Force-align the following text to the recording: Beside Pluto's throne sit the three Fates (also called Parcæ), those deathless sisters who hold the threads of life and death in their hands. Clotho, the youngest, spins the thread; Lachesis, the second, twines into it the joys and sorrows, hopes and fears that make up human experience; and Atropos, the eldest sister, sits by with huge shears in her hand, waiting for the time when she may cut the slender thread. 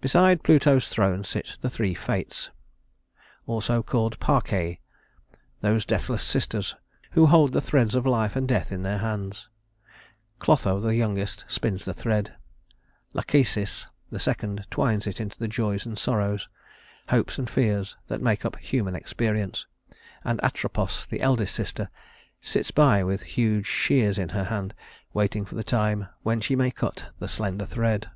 Beside 0.00 0.42
Pluto's 0.42 0.88
throne 0.88 1.22
sit 1.22 1.52
the 1.60 1.70
three 1.70 1.94
Fates 1.94 2.50
(also 3.46 3.84
called 3.84 4.18
Parcæ), 4.18 4.78
those 5.60 5.84
deathless 5.86 6.24
sisters 6.24 6.74
who 7.12 7.26
hold 7.26 7.52
the 7.52 7.60
threads 7.60 7.94
of 7.94 8.04
life 8.04 8.34
and 8.34 8.48
death 8.48 8.72
in 8.72 8.82
their 8.82 8.98
hands. 8.98 9.48
Clotho, 10.40 10.80
the 10.80 10.96
youngest, 10.96 11.44
spins 11.46 11.84
the 11.84 11.94
thread; 11.94 12.34
Lachesis, 13.12 13.86
the 14.10 14.18
second, 14.18 14.66
twines 14.72 15.06
into 15.06 15.22
it 15.22 15.32
the 15.34 15.46
joys 15.46 15.86
and 15.86 15.96
sorrows, 15.96 16.48
hopes 17.10 17.38
and 17.38 17.48
fears 17.48 17.94
that 18.08 18.20
make 18.20 18.44
up 18.44 18.56
human 18.56 18.96
experience; 18.96 19.68
and 20.24 20.40
Atropos, 20.42 21.06
the 21.06 21.20
eldest 21.20 21.54
sister, 21.54 21.90
sits 22.42 22.72
by 22.72 23.04
with 23.04 23.22
huge 23.22 23.66
shears 23.66 24.18
in 24.18 24.30
her 24.30 24.46
hand, 24.46 24.74
waiting 25.14 25.44
for 25.44 25.54
the 25.54 25.62
time 25.62 26.08
when 26.24 26.40
she 26.40 26.56
may 26.56 26.72
cut 26.72 27.10
the 27.20 27.28
slender 27.28 27.64
thread. 27.66 28.10